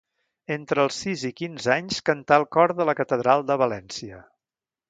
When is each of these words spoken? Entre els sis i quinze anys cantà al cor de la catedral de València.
Entre 0.53 0.81
els 0.85 1.01
sis 1.03 1.25
i 1.29 1.31
quinze 1.41 1.71
anys 1.75 2.01
cantà 2.11 2.39
al 2.41 2.49
cor 2.57 2.75
de 2.81 2.91
la 2.91 2.99
catedral 3.03 3.49
de 3.51 3.63
València. 3.67 4.25